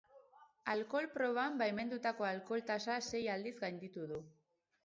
Alkohol-proban 0.71 1.59
baimendutako 1.59 2.29
alkohol-tasa 2.31 2.99
sei 3.11 3.23
aldiz 3.37 3.55
gainditu 3.63 4.09
du. 4.15 4.23